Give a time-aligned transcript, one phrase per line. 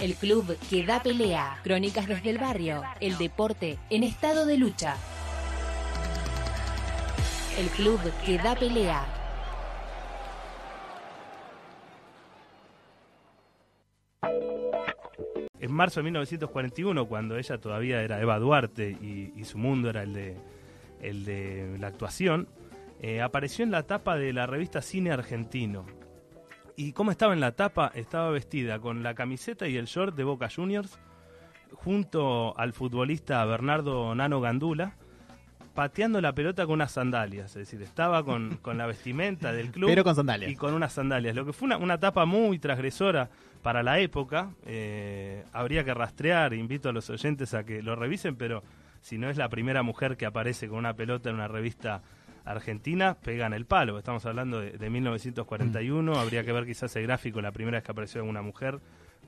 [0.00, 1.58] El club que da pelea.
[1.64, 2.82] Crónicas desde el barrio.
[3.00, 4.94] El deporte en estado de lucha.
[7.58, 9.04] El club que da pelea.
[15.58, 20.12] En marzo de 1941, cuando ella todavía era Eva Duarte y, su mundo era el
[20.12, 20.36] de,
[21.02, 22.46] el de la actuación,
[23.00, 25.97] eh, apareció en la tapa de la revista Cine Argentino.
[26.78, 27.90] ¿Y cómo estaba en la tapa?
[27.92, 30.96] Estaba vestida con la camiseta y el short de Boca Juniors,
[31.72, 34.94] junto al futbolista Bernardo Nano Gandula,
[35.74, 37.46] pateando la pelota con unas sandalias.
[37.46, 39.88] Es decir, estaba con, la vestimenta del club.
[39.88, 40.52] Pero con sandalias.
[40.52, 41.34] Y con unas sandalias.
[41.34, 43.28] Lo que fue una, tapa muy transgresora
[43.60, 44.52] para la época.
[44.64, 48.62] Eh, habría que rastrear, invito a los oyentes a que lo revisen, pero
[49.00, 52.02] si no es la primera mujer que aparece con una pelota en una revista
[52.50, 53.98] argentina, pegan el palo.
[53.98, 56.16] Estamos hablando de, 1941, mm.
[56.16, 58.80] habría que ver quizás el gráfico la primera vez que apareció una mujer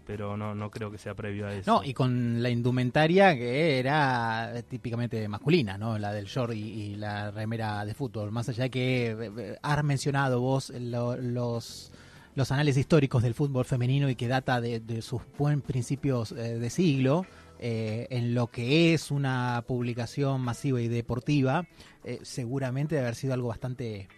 [0.07, 1.71] pero no, no creo que sea previo a eso.
[1.71, 5.99] No, y con la indumentaria que era típicamente masculina, ¿no?
[5.99, 8.33] La del short y, la remera de fútbol.
[8.33, 11.93] Más allá de que eh, eh, has mencionado vos los
[12.35, 16.71] los anales históricos del fútbol femenino y que data de, sus buen principios eh, de
[16.71, 17.27] siglo,
[17.63, 21.67] en lo que es una publicación masiva y deportiva,
[22.23, 24.09] seguramente debe haber sido algo bastante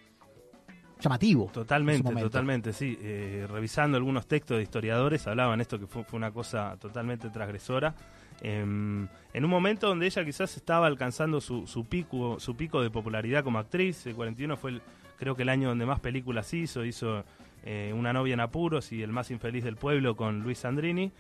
[1.03, 1.51] llamativo.
[1.53, 2.97] Totalmente, totalmente, sí.
[3.01, 7.95] Eh, revisando algunos textos de historiadores hablaban esto que fue, una cosa totalmente transgresora.
[8.41, 12.91] Em, en un momento donde ella quizás estaba alcanzando su, su, pico, su pico de
[12.91, 14.81] popularidad como actriz, el 41 fue
[15.19, 17.25] creo que el año donde más películas hizo, hizo
[17.65, 21.13] eh, Una novia en apuros y El más infeliz del pueblo con Luis Sandrini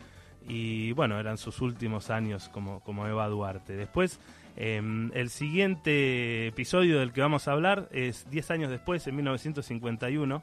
[0.49, 3.77] y bueno, eran sus últimos años como, como Eva Duarte.
[3.77, 4.21] Después
[4.57, 10.43] Em, el siguiente episodio del que vamos a hablar es 10 años después, en 1951.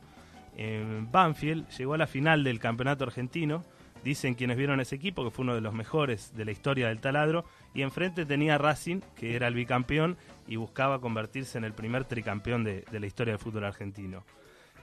[1.11, 3.63] Banfield llegó a la final del campeonato argentino.
[4.03, 6.99] Dicen quienes vieron ese equipo que fue uno de los mejores de la historia del
[6.99, 7.45] taladro.
[7.73, 12.63] Y enfrente tenía Racing, que era el bicampeón y buscaba convertirse en el primer tricampeón
[12.63, 14.23] de, la historia del fútbol argentino.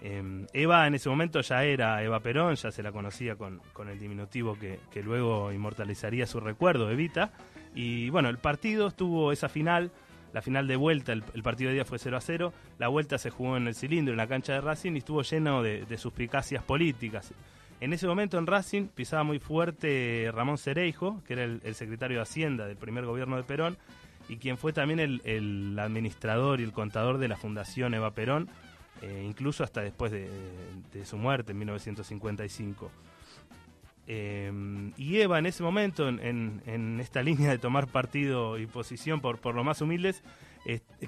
[0.03, 3.99] Em, Eva en ese momento ya era Eva Perón, ya se la conocía con, el
[3.99, 7.33] diminutivo que, luego inmortalizaría su recuerdo, Evita.
[7.75, 9.91] Y bueno, el partido estuvo esa final,
[10.33, 13.31] la final de vuelta, el, partido de día fue 0 a 0, la vuelta se
[13.31, 17.33] jugó en el cilindro, en la cancha de Racing, y estuvo lleno de, suspicacias políticas.
[17.81, 22.23] En ese momento en Racing pisaba muy fuerte Ramón Cereijo, que era el, secretario de
[22.23, 23.77] Hacienda del primer gobierno de Perón,
[24.29, 28.49] y quien fue también el, administrador y el contador de la Fundación Eva Perón,
[29.03, 30.29] eh, incluso hasta después de,
[30.93, 32.91] de su muerte en 1955.
[34.09, 34.53] Eh,
[34.97, 39.55] y Eva en ese momento, en, esta línea de tomar partido y posición por, por
[39.55, 40.23] los más humildes,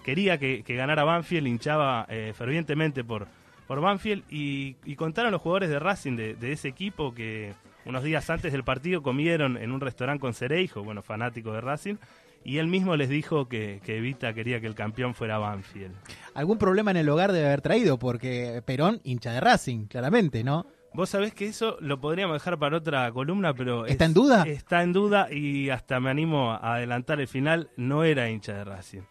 [0.05, 3.27] quería que, ganara Banfield, hinchaba eh, fervientemente por,
[3.67, 7.53] por Banfield y, contaron los jugadores de Racing de, ese equipo que
[7.85, 11.97] unos días antes del partido comieron en un restaurante con Cereijo, bueno, fanático de Racing,
[12.45, 15.95] y él mismo les dijo que, que, Evita quería que el campeón fuera Banfield.
[16.35, 20.67] Algún problema en el hogar debe haber traído, porque Perón hincha de Racing, claramente, ¿no?
[20.95, 23.87] Vos sabés que eso lo podríamos dejar para otra columna, pero...
[23.87, 24.45] ¿Está en duda?
[24.45, 28.65] Está en duda y hasta me animo a adelantar el final, no era hincha de
[28.65, 29.03] Racing.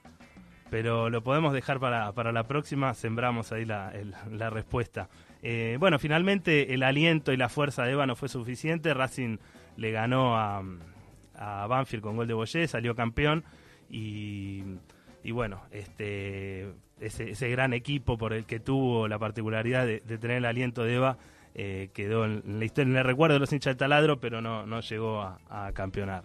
[0.70, 3.94] Pero lo podemos dejar para, para la próxima, sembramos ahí la,
[4.32, 5.08] la respuesta.
[5.44, 9.38] Eh, bueno, finalmente el aliento y la fuerza de Eva no fue suficiente, Racing
[9.78, 10.64] le ganó a,
[11.38, 13.44] a Banfield con gol de Boyé, salió campeón
[13.90, 14.64] y,
[15.24, 16.68] y bueno, este,
[17.00, 21.18] ese, gran equipo por el que tuvo la particularidad de, tener el aliento de Eva
[21.54, 24.66] eh, quedó en la historia, en el recuerdo de los hinchas del taladro, pero no,
[24.66, 26.24] no llegó a, campeonar.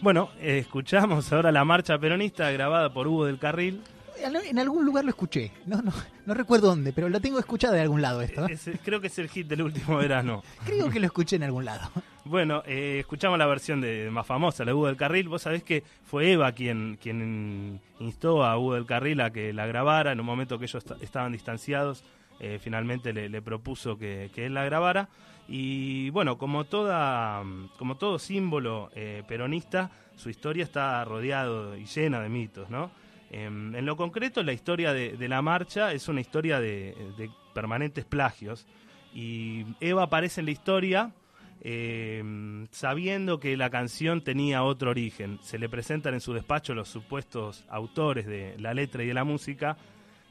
[0.00, 3.82] Bueno, escuchamos ahora la marcha peronista grabada por Hugo del Carril
[4.22, 5.52] en algún lugar lo escuché.
[5.66, 5.92] No, no,
[6.26, 8.46] no recuerdo dónde, pero lo tengo escuchado de algún lado esto.
[8.84, 10.42] creo que es el hit del último verano.
[10.66, 11.90] creo que lo escuché en algún lado.
[12.24, 15.28] Bueno, eh, escuchamos la versión de, más famosa, la Hugo del Carril.
[15.28, 19.66] Vos sabés que fue Eva quien, quien instó a Hugo del Carril a que la
[19.66, 22.04] grabara en un momento que ellos estaban distanciados.
[22.40, 25.08] Eh, finalmente le, propuso que, él la grabara.
[25.46, 27.42] Y bueno, como, toda,
[27.78, 32.90] como todo símbolo eh, peronista, su historia está rodeado y llena de mitos, ¿no?
[33.30, 38.66] Em, en lo concreto, la historia de, la marcha es una historia de, permanentes plagios.
[39.12, 41.12] Y Eva aparece en la historia
[41.60, 45.38] em, sabiendo que la canción tenía otro origen.
[45.42, 49.24] Se le presentan en su despacho los supuestos autores de la letra y de la
[49.24, 49.76] música.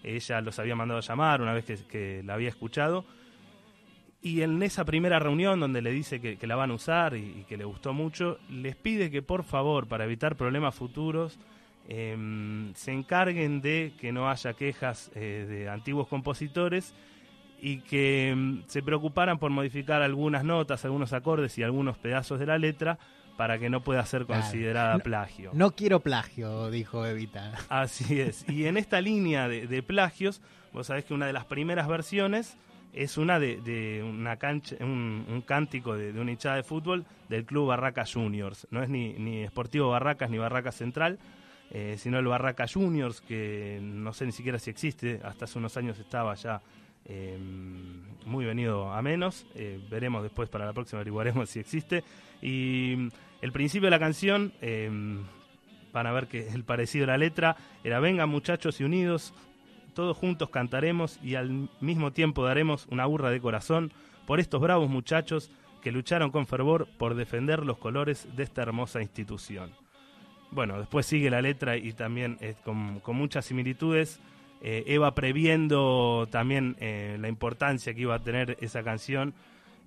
[0.04, 3.06] Ella los había mandado a llamar una vez que, la había escuchado.
[4.22, 7.58] Y en esa primera reunión donde le dice que, la van a usar y, que
[7.58, 11.40] le gustó mucho, les pide que por favor, para evitar problemas futuros,
[11.88, 16.94] em, se encarguen de que no haya quejas eh, de antiguos compositores
[17.62, 22.46] y que em, se preocuparan por modificar algunas notas, algunos acordes y algunos pedazos de
[22.46, 22.98] la letra
[23.38, 24.42] para que no pueda ser Claro.
[24.42, 25.52] considerada No- plagio.
[25.54, 27.54] No quiero plagio, dijo Evita.
[27.70, 28.46] Así es.
[28.48, 30.42] Y en esta línea de, de plagios,
[30.72, 32.58] vos sabés que una de las primeras versiones
[32.94, 37.06] es una de, de una cancha, un, un cántico de, de una hinchada de fútbol
[37.28, 38.68] del club Barracas Juniors.
[38.70, 41.18] No es ni, ni Esportivo Barracas ni Barracas Central,
[41.74, 45.76] eh, sino el Barracas Juniors, que no sé ni siquiera si existe, hasta hace unos
[45.76, 46.62] años estaba ya
[47.06, 47.38] eh,
[48.26, 49.46] muy venido a menos.
[49.56, 52.04] Eh, veremos después para la próxima, averiguaremos si existe.
[52.42, 53.08] Y mm,
[53.42, 54.90] el principio de la canción, eh,
[55.92, 59.34] van a ver que el parecido a la letra era vengan muchachos y unidos,
[59.94, 63.94] todos juntos cantaremos y al mismo tiempo daremos una burra de corazón
[64.26, 69.02] por estos bravos muchachos que lucharon con fervor por defender los colores de esta hermosa
[69.02, 69.83] institución.
[70.54, 74.20] Bueno, después sigue la letra y también eh, con, con muchas similitudes.
[74.62, 79.34] Eh, Eva previendo también eh, la importancia que iba a tener esa canción,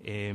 [0.03, 0.35] eh,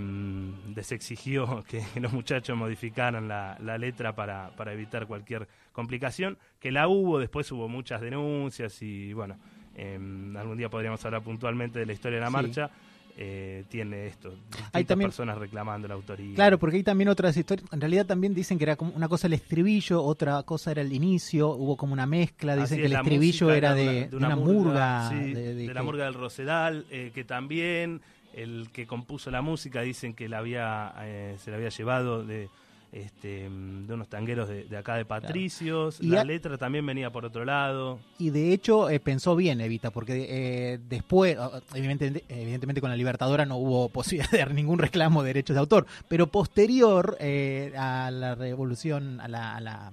[0.75, 6.71] les exigió que los muchachos modificaran la, la letra para, para evitar cualquier complicación, que
[6.71, 9.37] la hubo, después hubo muchas denuncias y bueno,
[9.75, 9.99] eh,
[10.37, 12.33] algún día podríamos hablar puntualmente de la historia de la Sí.
[12.33, 12.69] marcha.
[13.17, 16.35] Eh, tiene esto, distintas también- personas reclamando la autoría.
[16.35, 17.67] Claro, porque hay también otras historias.
[17.71, 20.91] En realidad también dicen que era como una cosa el estribillo, otra cosa era el
[20.93, 22.53] inicio, hubo como una mezcla.
[22.55, 25.09] Dicen Así que es, el estribillo era de, una- de una, murga.
[25.09, 28.01] sí, de, de de la que- murga del Rosedal, eh, que también
[28.33, 32.49] el que compuso la música dicen que la había, eh, se la había llevado de,
[32.91, 36.01] este, mm, de unos tangueros de, de acá de Patricios.
[36.03, 37.99] La a- letra también venía por otro lado.
[38.17, 40.25] Y de hecho eh, pensó bien Evita, porque
[40.73, 41.37] eh, después,
[41.73, 45.59] evidentemente, evidentemente con la Libertadora no hubo posibilidad de dar ningún reclamo de derechos de
[45.61, 49.91] autor, pero posterior eh, a la revolución, a la, a la,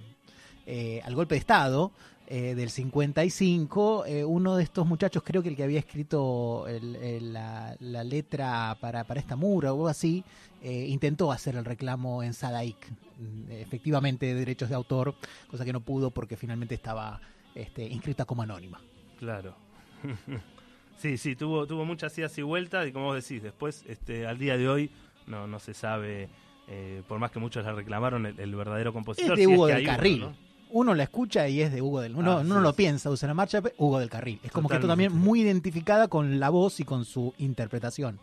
[0.67, 1.93] eh, al golpe de Estado
[2.31, 6.97] eh, del 55, eh, uno de estos muchachos, creo que el que había escrito el-
[6.97, 10.23] el- la, la letra para, para esta mura o algo así,
[10.63, 15.15] eh, intentó hacer el reclamo en Sadaic, mm, efectivamente de derechos de autor,
[15.51, 17.21] cosa que no pudo porque finalmente estaba
[17.55, 18.81] este, inscrita como anónima.
[19.19, 19.57] Claro.
[20.99, 24.39] sí, sí, tuvo, tuvo muchas idas y vueltas y como vos decís, después, este, al
[24.39, 24.91] día de hoy,
[25.27, 26.29] no, no se sabe,
[26.69, 29.37] eh, por más que muchos la reclamaron, el, el verdadero Es compositor.
[29.37, 30.21] de si Hugo que del uno, Carril.
[30.21, 30.49] ¿no?
[30.71, 32.77] Uno la escucha y es de Hugo del Uno, Así uno no lo es.
[32.77, 34.39] piensa, usa la marcha, Hugo del Carril.
[34.43, 38.21] Es como que esto también muy identificada con la voz y con su interpretación.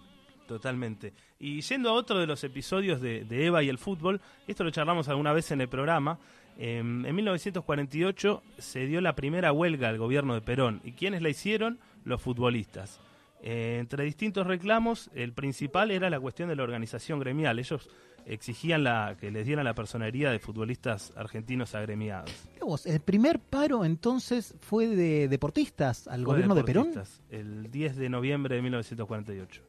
[0.47, 1.13] Totalmente.
[1.39, 4.69] Y yendo a otro de los episodios de, de Eva y el fútbol, esto lo
[4.71, 6.19] charlamos alguna vez en el programa.
[6.57, 10.81] eh, en 1948 se dio la primera huelga al gobierno de Perón.
[10.83, 11.79] ¿Y quiénes la hicieron?
[12.03, 12.99] Los futbolistas.
[13.41, 17.59] Eh, entre distintos reclamos, el principal era la cuestión de la organización gremial.
[17.59, 17.89] Ellos
[18.27, 22.31] exigían la, que les dieran la personería de futbolistas argentinos agremiados.
[22.61, 26.87] Vos, el primer paro entonces fue de deportistas al Fue gobierno de Perón.
[26.89, 29.61] deportistas, El 10 de noviembre de 1948.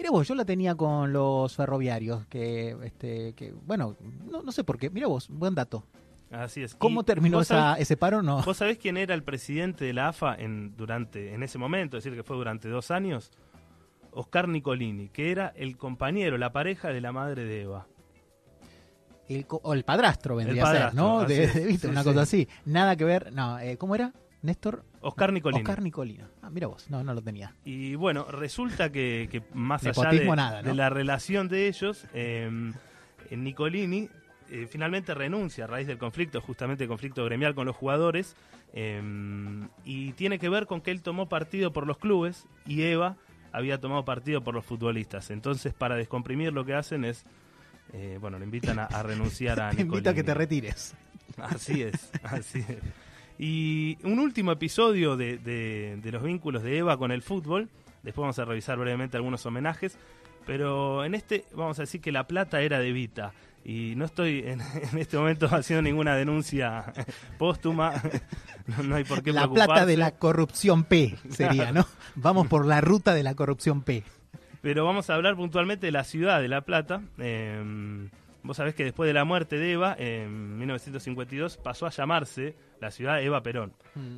[0.00, 3.96] Mira vos, yo la tenía con los ferroviarios, que, este, que bueno,
[4.30, 4.88] no, no sé por qué.
[4.88, 5.84] Mira vos, buen dato.
[6.30, 6.74] Así es.
[6.74, 8.22] ¿Cómo Y terminó vos esa, sabés- ese paro?
[8.22, 8.40] No.
[8.42, 11.98] ¿Vos sabés quién era el presidente de la AFA en, durante, en ese momento?
[11.98, 13.30] Es decir, que fue durante dos años.
[14.12, 17.86] Oscar Nicolini, que era el compañero, la pareja de la madre de Eva.
[19.28, 21.24] El, o el padrastro vendría a ser, padrastro, ¿no?
[21.26, 21.88] De, de- ¿viste?
[21.88, 22.08] sí, Una sí.
[22.08, 22.48] cosa así.
[22.64, 23.34] Nada que ver.
[23.34, 24.14] No, eh, ¿cómo era?
[24.42, 24.84] Néstor.
[25.00, 25.60] Oscar Nicolini.
[25.62, 26.26] Oscar Nicolino.
[26.42, 27.54] Ah, mira vos, no, no lo tenía.
[27.64, 30.68] Y bueno, resulta que, que más allá de, nada, ¿no?
[30.68, 32.72] de la relación de ellos, eh,
[33.30, 34.08] Nicolini
[34.50, 38.34] eh, finalmente renuncia a raíz del conflicto, justamente el conflicto gremial con los jugadores,
[38.72, 39.00] eh,
[39.84, 43.16] y tiene que ver con que él tomó partido por los clubes y Eva
[43.52, 45.30] había tomado partido por los futbolistas.
[45.30, 47.24] Entonces, para descomprimir lo que hacen es,
[47.92, 50.38] eh, bueno, le invitan a, a renunciar a Te invito a que te Nicolini.
[50.38, 50.94] retires.
[51.36, 52.78] Así es, así es.
[53.42, 57.70] Y un último episodio de, de- de los vínculos de Eva con el fútbol.
[58.02, 59.96] Después vamos a revisar brevemente algunos homenajes.
[60.46, 63.32] Pero en este vamos a decir que la plata era de Vita.
[63.64, 64.60] Y no estoy en,
[64.92, 66.92] en este momento haciendo ninguna denuncia
[67.38, 67.94] póstuma.
[68.66, 69.66] No, no hay por qué La preocuparse.
[69.66, 71.84] plata de la corrupción P sería, ¿no?
[72.14, 74.04] Vamos por la ruta de la corrupción P.
[74.62, 77.02] Pero vamos a hablar puntualmente de la ciudad de La Plata.
[77.18, 78.08] Eh,
[78.42, 82.90] vos sabés que después de la muerte de Eva, en 1952, pasó a llamarse la
[82.90, 83.72] ciudad Eva Perón.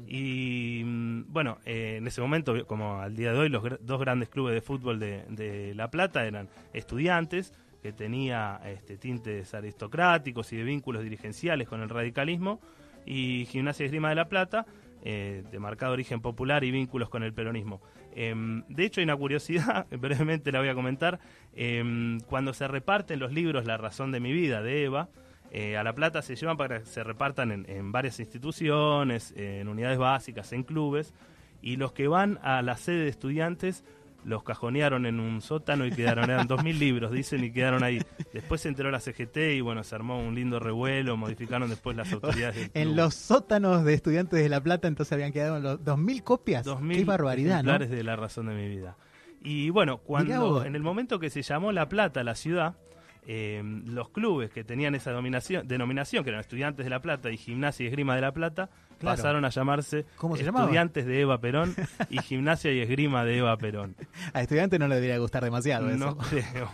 [0.07, 4.01] Y mm, bueno, eh, en ese momento, como al día de hoy, los gr- dos
[4.01, 7.53] grandes clubes de fútbol de, de La Plata eran estudiantes,
[7.83, 12.61] que tenía este, tintes aristocráticos y de vínculos dirigenciales con el radicalismo,
[13.05, 14.67] y Gimnasia y Esgrima de La Plata,
[15.03, 17.81] eh, de marcado origen popular y vínculos con el peronismo.
[18.15, 21.19] Em, de hecho, hay una curiosidad, brevemente la voy a comentar.
[21.55, 25.09] Em, cuando se reparten los libros La razón de mi vida de Eva,
[25.55, 29.69] Eh, a La Plata se llevan para que se repartan en, en varias instituciones, en
[29.69, 31.13] unidades básicas, en clubes,
[31.61, 33.85] y los que van a la sede de estudiantes
[34.25, 38.01] los cajonearon en un sótano y quedaron, eran 2.000 libros, dicen, y quedaron ahí.
[38.33, 42.13] Después se enteró la CGT y bueno, se armó un lindo revuelo, modificaron después las
[42.13, 42.57] autoridades.
[42.57, 42.97] del En club.
[42.97, 46.65] los sótanos de estudiantes de La Plata entonces habían quedado los 2.000 copias.
[46.65, 47.79] 2000 Qué barbaridad, ¿no?
[47.79, 48.97] de la razón de mi vida.
[49.45, 52.77] Y bueno, cuando en el momento que se llamó La Plata, la ciudad,
[53.27, 57.85] eh, los clubes que tenían esa denominación, que eran Estudiantes de La Plata y Gimnasia
[57.85, 59.17] y Esgrima de La Plata, Claro.
[59.17, 60.69] pasaron a llamarse ¿Cómo se llamaban?
[60.69, 61.75] Estudiantes de Eva Perón
[62.09, 63.97] y Gimnasia y Esgrima de Eva Perón.
[64.33, 66.19] A estudiantes no le debería gustar demasiado No eso.
[66.31, 66.71] creo.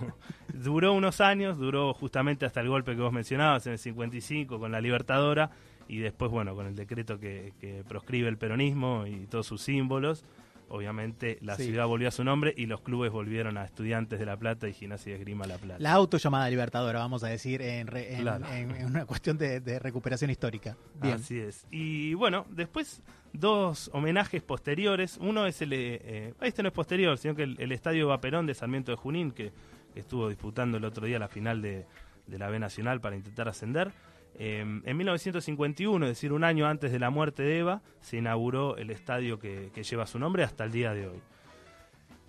[0.53, 4.71] Duró unos años, duró justamente hasta el golpe que vos mencionabas en el 55 con
[4.73, 5.51] la Libertadora
[5.89, 10.23] y después, bueno, con el decreto que, que proscribe el peronismo y todos sus símbolos.
[10.71, 11.65] Obviamente la Sí.
[11.65, 14.75] ciudad volvió a su nombre y los clubes volvieron a Estudiantes de La Plata y
[14.75, 15.81] Gimnasia y Esgrima La Plata.
[15.81, 18.47] La auto llamada Libertadora, vamos a decir, en, re- en- Claro.
[18.53, 20.77] en- en una cuestión de, de recuperación histórica.
[21.01, 21.15] Bien.
[21.15, 21.67] Así es.
[21.71, 25.19] Y bueno, después dos homenajes posteriores.
[25.21, 25.73] Uno es el.
[25.73, 28.91] eh, eh, este no es posterior, sino que el, el Estadio Eva Perón de Sarmiento
[28.93, 29.53] de Junín, que,
[29.95, 31.87] que estuvo disputando el otro día la final de,
[32.27, 33.91] de la B Nacional para intentar ascender.
[34.37, 38.77] Eh, en 1951, es decir, un año antes de la muerte de Eva, se inauguró
[38.77, 41.21] el estadio que, que lleva su nombre hasta el día de hoy.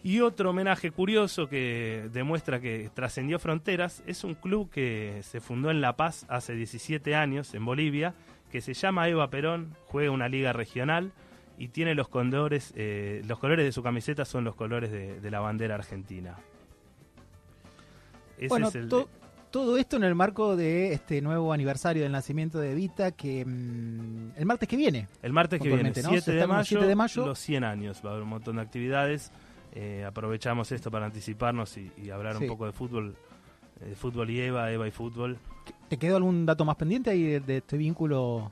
[0.02, 5.72] Y otro homenaje curioso que demuestra que trascendió fronteras es un club que se fundó
[5.72, 8.16] en La Paz hace 17 años, en Bolivia,
[8.50, 11.12] que se llama Eva Perón, juega una liga regional
[11.58, 15.32] y tiene los colores, eh, los colores de su camiseta son los colores de, de
[15.32, 16.38] la bandera argentina.
[18.38, 19.10] Ese bueno, es el to-
[19.52, 24.32] todo esto en el marco de este nuevo aniversario del nacimiento de Evita, que mm,
[24.38, 25.08] el martes que viene.
[25.22, 26.22] el martes que viene, puntualmente, ¿no?
[26.22, 27.26] 7 de, mayo, 7 de mayo.
[27.26, 29.32] los 100 años, va a haber un montón de actividades.
[29.74, 32.44] Eh, aprovechamos esto para anticiparnos y, y hablar Sí.
[32.44, 33.16] un poco de fútbol,
[33.82, 35.38] eh, de fútbol y Eva, Eva y fútbol.
[35.88, 38.52] ¿Te quedó algún dato más pendiente ahí de, de este vínculo?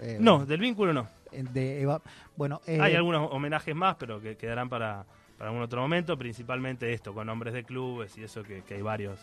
[0.00, 1.08] eh, No, del vínculo no.
[1.32, 2.00] De Eva.
[2.36, 5.04] Bueno, eh, Hay algunos homenajes más, pero que quedarán para,
[5.36, 6.16] para algún otro momento.
[6.18, 9.20] Principalmente esto, con nombres de clubes y eso, que, que hay varios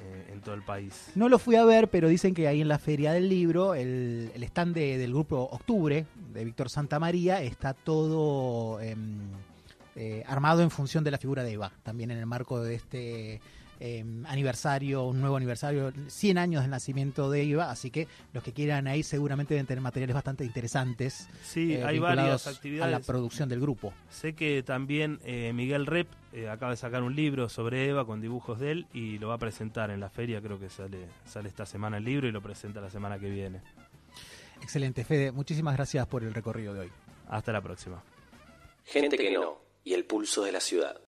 [0.00, 1.10] eh, en todo el país.
[1.14, 4.30] No lo fui a ver, pero dicen que ahí en la Feria del Libro, el,
[4.42, 9.18] stand de- del grupo Octubre, de Víctor Santamaría, está todo em,
[9.96, 11.72] eh, armado en función de la figura de Eva.
[11.82, 13.40] También en el marco de este
[13.80, 17.70] em, aniversario, un nuevo aniversario, 100 años del nacimiento de Eva.
[17.70, 21.28] Así que los que quieran ahí seguramente deben tener materiales bastante interesantes.
[21.44, 23.06] Sí, eh, hay varias A la actividades.
[23.06, 23.92] producción del grupo.
[24.10, 28.20] Sé que también eh, Miguel Rep eh, acaba de sacar un libro sobre Eva con
[28.20, 30.40] dibujos de él y lo va a presentar en la feria.
[30.40, 33.60] Creo que sale, sale esta semana el libro y lo presenta la semana que viene.
[34.62, 35.32] Excelente, Fede.
[35.32, 36.90] Muchísimas gracias por el recorrido de hoy.
[37.28, 38.02] Hasta la próxima.
[38.84, 40.98] Gente que no y el pulso de la ciudad.